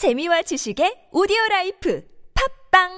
[0.00, 2.02] 재미와 지식의 오디오 라이프
[2.72, 2.88] 팝빵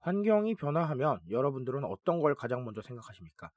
[0.00, 3.50] 환경이 변화하면 여러분들은 어떤 걸 가장 먼저 생각하십니까?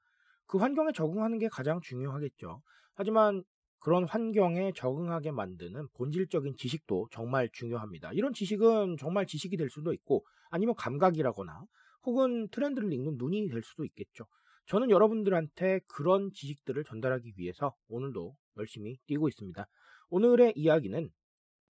[0.44, 2.60] 그 환경에 적응하는 게 가장 중요하겠죠.
[2.96, 3.44] 하지만
[3.78, 8.12] 그런 환경에 적응하게 만드는 본질적인 지식도 정말 중요합니다.
[8.12, 11.64] 이런 지식은 정말 지식이 될 수도 있고 아니면 감각이라거나
[12.04, 14.26] 혹은 트렌드를 읽는 눈이 될 수도 있겠죠.
[14.66, 19.66] 저는 여러분들한테 그런 지식들을 전달하기 위해서 오늘도 열심히 뛰고 있습니다.
[20.08, 21.10] 오늘의 이야기는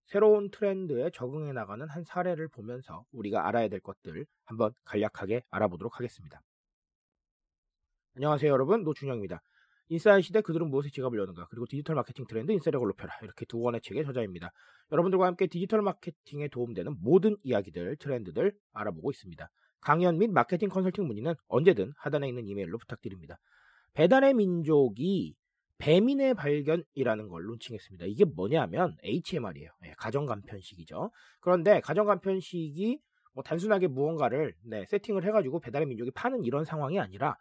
[0.07, 6.41] 새로운 트렌드에 적응해 나가는 한 사례를 보면서 우리가 알아야 될 것들 한번 간략하게 알아보도록 하겠습니다.
[8.15, 9.43] 안녕하세요 여러분 노준영입니다.
[9.89, 13.81] 인싸의 시대 그들은 무엇에 지갑을 여는가 그리고 디지털 마케팅 트렌드 인싸력을 높여라 이렇게 두 권의
[13.83, 14.51] 책의 저자입니다.
[14.91, 19.49] 여러분들과 함께 디지털 마케팅에 도움되는 모든 이야기들 트렌드들 알아보고 있습니다.
[19.81, 23.39] 강연 및 마케팅 컨설팅 문의는 언제든 하단에 있는 이메일로 부탁드립니다.
[23.95, 25.37] 배달의 민족이
[25.79, 28.07] 배민의 발견이라는 걸 론칭했습니다.
[28.07, 29.71] 이게 뭐냐면 HMR이에요.
[29.83, 31.11] 네, 가정간편식이죠.
[31.41, 32.99] 그런데 가정간편식이
[33.35, 37.37] 뭐 단순하게 무언가를 네, 세팅을 해가지고 배달의 민족이 파는 이런 상황이 아니라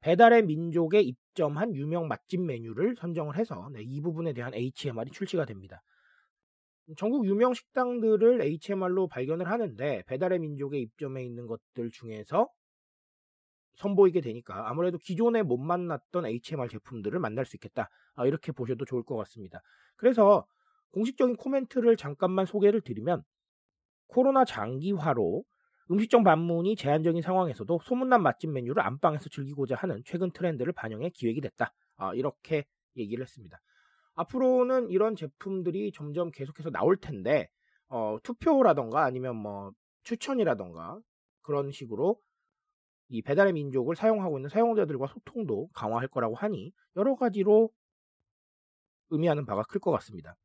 [0.00, 5.82] 배달의 민족에 입점한 유명 맛집 메뉴를 선정을 해서 네, 이 부분에 대한 HMR이 출시가 됩니다.
[6.96, 12.48] 전국 유명 식당들을 HMR로 발견을 하는데 배달의 민족에 입점해 있는 것들 중에서
[13.76, 17.88] 선보이게 되니까 아무래도 기존에 못 만났던 HMR 제품들을 만날 수 있겠다.
[18.14, 19.60] 아, 이렇게 보셔도 좋을 것 같습니다.
[19.96, 20.46] 그래서
[20.92, 23.22] 공식적인 코멘트를 잠깐만 소개를 드리면
[24.08, 25.44] 코로나 장기화로
[25.90, 31.72] 음식점 방문이 제한적인 상황에서도 소문난 맛집 메뉴를 안방에서 즐기고자 하는 최근 트렌드를 반영해 기획이 됐다.
[31.96, 32.64] 아, 이렇게
[32.96, 33.60] 얘기를 했습니다.
[34.14, 37.48] 앞으로는 이런 제품들이 점점 계속해서 나올 텐데
[37.88, 39.72] 어, 투표라던가 아니면 뭐
[40.04, 41.00] 추천이라던가
[41.42, 42.20] 그런 식으로
[43.08, 47.70] 이 배달의 민족을 사용하고 있는 사용자들과 소통도 강화할 거라고 하니 여러 가지로
[49.10, 50.36] 의미하는 바가 클 것 같습니다.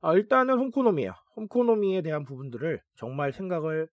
[0.00, 1.14] 아, 일단은 홈코노미예요.
[1.36, 3.88] 홈코노미에 대한 부분들을 정말 생각을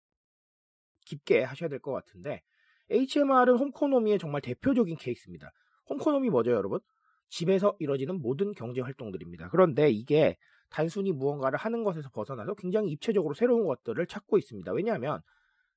[1.06, 2.42] 깊게 하셔야 될 것 같은데
[2.90, 5.52] HMR은 홈코노미의 정말 대표적인 케이스입니다.
[5.88, 6.80] 홈코노미 뭐죠, 여러분?
[7.28, 9.48] 집에서 이뤄지는 모든 경제 활동들입니다.
[9.50, 10.36] 그런데 이게
[10.68, 14.72] 단순히 무언가를 하는 것에서 벗어나서 굉장히 입체적으로 새로운 것들을 찾고 있습니다.
[14.72, 15.20] 왜냐하면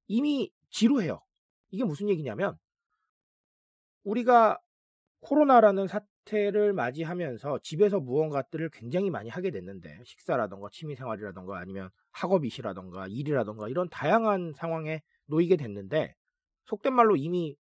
[0.08, 1.22] 이미 지루해요.
[1.72, 2.58] 이게 무슨 얘기냐면
[4.04, 4.60] 우리가
[5.22, 13.70] 코로나라는 사 태를 맞이하면서 집에서 무언가들을 굉장히 많이 하게 됐는데 식사라던가 취미생활이라던가 아니면 학업이시라던가 일이라던가
[13.70, 16.16] 이런 다양한 상황에 놓이게 됐는데
[16.66, 17.56] 속된 말로 이미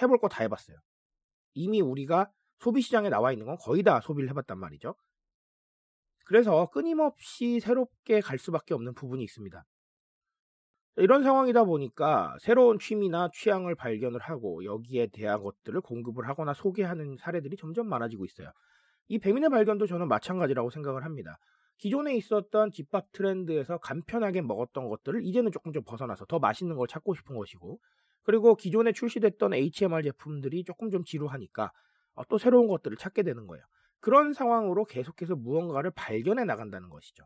[0.00, 0.76] 해볼 거 다 해봤어요.
[1.54, 4.94] 이미 우리가 소비시장에 나와 있는 건 거의 다 소비를 해봤단 말이죠.
[6.24, 9.64] 그래서 끊임없이 새롭게 갈 수밖에 없는 부분이 있습니다.
[11.00, 17.56] 이런 상황이다 보니까 새로운 취미나 취향을 발견을 하고 여기에 대한 것들을 공급을 하거나 소개하는 사례들이
[17.56, 18.50] 점점 많아지고 있어요.
[19.06, 21.38] 이 배민의 발견도 저는 마찬가지라고 생각을 합니다.
[21.78, 27.14] 기존에 있었던 집밥 트렌드에서 간편하게 먹었던 것들을 이제는 조금 좀 벗어나서 더 맛있는 걸 찾고
[27.14, 27.78] 싶은 것이고
[28.24, 31.70] 그리고 기존에 출시됐던 HMR 제품들이 조금 좀 지루하니까
[32.14, 33.64] 어, 또 새로운 것들을 찾게 되는 거예요.
[34.00, 37.22] 그런 상황으로 계속해서 무언가를 발견해 나간다는 것이죠.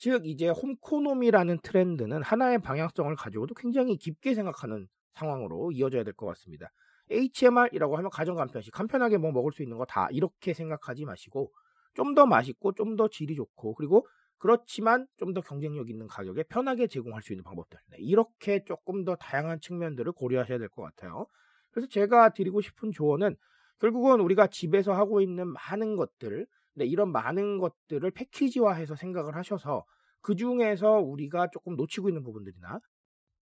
[0.00, 6.70] 즉 이제 홈코노미라는 트렌드는 하나의 방향성을 가지고도 굉장히 깊게 생각하는 상황으로 이어져야 될 것 같습니다.
[7.10, 11.52] HMR이라고 하면 가정 간편식 간편하게 뭐 먹을 수 있는 거 다 이렇게 생각하지 마시고
[11.94, 14.06] 좀 더 맛있고 좀 더 질이 좋고 그리고
[14.38, 19.16] 그렇지만 좀 더 경쟁력 있는 가격에 편하게 제공할 수 있는 방법들 네, 이렇게 조금 더
[19.16, 21.26] 다양한 측면들을 고려하셔야 될 것 같아요.
[21.72, 23.36] 그래서 제가 드리고 싶은 조언은
[23.80, 26.46] 결국은 우리가 집에서 하고 있는 많은 것들
[26.80, 29.84] 네, 이런 많은 것들을 패키지화해서 생각을 하셔서
[30.22, 32.80] 그 중에서 우리가 조금 놓치고 있는 부분들이나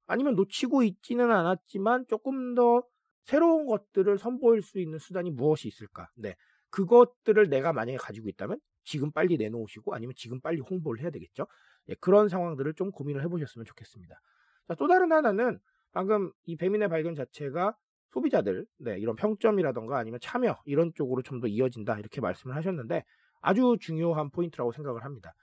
[0.06, 2.82] 아니면 놓치고 있지는 않았지만 조금 더
[3.24, 6.08] 새로운 것들을 선보일 수 있는 수단이 무엇이 있을까?
[6.16, 6.34] 네.
[6.70, 11.46] 그것들을 내가 만약에 가지고 있다면 지금 빨리 내놓으시고 아니면 지금 빨리 홍보를 해야 되겠죠.
[11.86, 14.20] 네, 그런 상황들을 좀 고민을 해보셨으면 좋겠습니다.
[14.68, 15.58] 자, 또 다른 하나는
[15.92, 17.76] 방금 이 배민의 발견 자체가
[18.10, 23.04] 소비자들, 네, 이런 평점이라던가 아니면 참여 이런 쪽으로 좀 더 이어진다 이렇게 말씀을 하셨는데
[23.40, 25.34] 아주 중요한 포인트라고 생각을 합니다.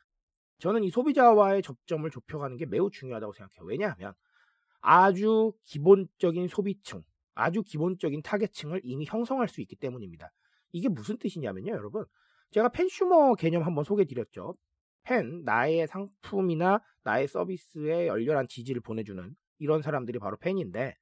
[0.60, 3.66] 저는 이 소비자와의 접점을 좁혀가는 게 매우 중요하다고 생각해요.
[3.66, 4.14] 왜냐하면
[4.82, 7.04] 아주 기본적인 소비층,
[7.34, 10.32] 아주 기본적인 타겟층을 이미 형성할 수 있기 때문입니다.
[10.72, 12.06] 이게 무슨 뜻이냐면요, 여러분.
[12.52, 14.56] 제가 팬슈머 개념 한번 소개해 드렸죠.
[15.04, 20.96] 팬, 나의 상품이나 나의 서비스에 열렬한 지지를 보내주는 이런 사람들이 바로 팬인데,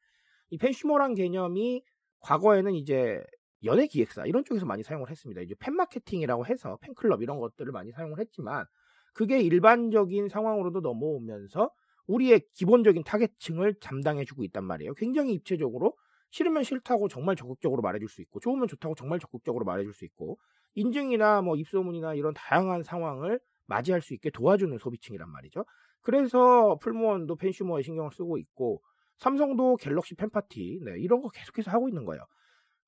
[0.50, 1.84] 이 팬슈머란 개념이
[2.20, 3.24] 과거에는 이제
[3.64, 5.42] 연예 기획사 이런 쪽에서 많이 사용을 했습니다.
[5.42, 8.66] 이제 팬 마케팅이라고 해서 팬클럽 이런 것들을 많이 사용을 했지만
[9.14, 11.72] 그게 일반적인 상황으로도 넘어오면서
[12.08, 14.94] 우리의 기본적인 타겟층을 담당해주고 있단 말이에요.
[14.96, 15.96] 굉장히 입체적으로
[16.32, 20.40] 싫으면 싫다고 정말 적극적으로 말해줄 수 있고 좋으면 좋다고 정말 적극적으로 말해줄 수 있고
[20.76, 25.64] 인증이나 뭐 입소문이나 이런 다양한 상황을 맞이할 수 있게 도와주는 소비층이란 말이죠.
[26.02, 28.82] 그래서 풀무원도 펜슈머에 신경을 쓰고 있고
[29.20, 32.26] 삼성도 갤럭시 펜파티 네, 이런 거 계속해서 하고 있는 거예요.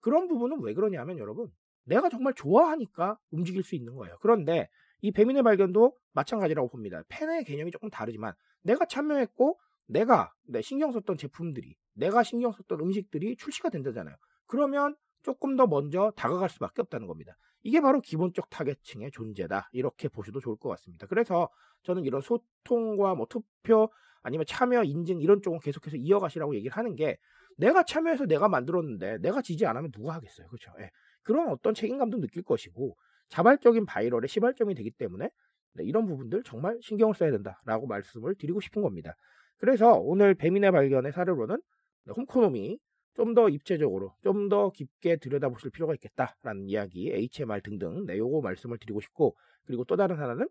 [0.05, 1.51] 그런 부분은 왜 그러냐면 여러분
[1.83, 4.15] 내가 정말 좋아하니까 움직일 수 있는 거예요.
[4.21, 4.69] 그런데
[5.01, 7.01] 이 배민의 발견도 마찬가지라고 봅니다.
[7.09, 13.35] 펜의 개념이 조금 다르지만 내가 참여했고 내가 내 신경 썼던 제품들이 내가 신경 썼던 음식들이
[13.35, 14.15] 출시가 된다잖아요.
[14.45, 17.35] 그러면 조금 더 먼저 다가갈 수밖에 없다는 겁니다.
[17.63, 19.69] 이게 바로 기본적 타겟층의 존재다.
[19.71, 21.07] 이렇게 보셔도 좋을 것 같습니다.
[21.07, 21.49] 그래서
[21.81, 23.89] 저는 이런 소통과 뭐 투표
[24.21, 27.17] 아니면 참여 인증 이런 쪽은 계속해서 이어가시라고 얘기를 하는 게
[27.57, 30.47] 내가 참여해서 내가 만들었는데 내가 지지 않으면 누가 하겠어요.
[30.47, 30.71] 그렇죠?
[30.79, 30.89] 예.
[31.23, 32.95] 그런 어떤 책임감도 느낄 것이고
[33.29, 35.29] 자발적인 바이럴의 시발점이 되기 때문에
[35.73, 39.15] 네, 이런 부분들 정말 신경을 써야 된다라고 말씀을 드리고 싶은 겁니다.
[39.57, 41.57] 그래서 오늘 배민의 발견의 사례로는
[42.05, 42.79] 네, 홈코노미
[43.15, 48.77] 좀 더 입체적으로 좀 더 깊게 들여다보실 필요가 있겠다라는 이야기, HMR 등등 네, 요거 말씀을
[48.77, 49.35] 드리고 싶고
[49.65, 50.47] 그리고 또 다른 하나는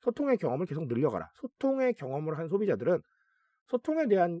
[0.00, 1.30] 소통의 경험을 계속 늘려가라.
[1.34, 3.00] 소통의 경험을 한 소비자들은
[3.66, 4.40] 소통에 대한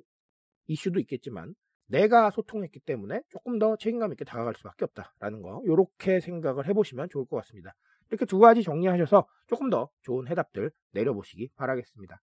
[0.68, 1.54] 이슈도 있겠지만
[1.86, 7.26] 내가 소통했기 때문에 조금 더 책임감 있게 다가갈 수밖에 없다라는 거 이렇게 생각을 해보시면 좋을
[7.26, 7.74] 것 같습니다.
[8.10, 12.20] 이렇게 두 가지 정리하셔서 조금 더 좋은 해답들 내려보시기 바라겠습니다.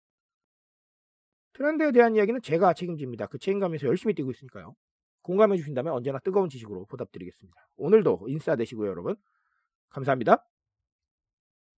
[1.55, 3.27] 트렌드에 대한 이야기는 제가 책임집니다.
[3.27, 4.75] 그 책임감에서 열심히 뛰고 있으니까요.
[5.23, 7.69] 공감해 주신다면 언제나 뜨거운 지식으로 보답드리겠습니다.
[7.77, 9.17] 오늘도 인싸 되시고요, 여러분.
[9.91, 10.45] 감사합니다.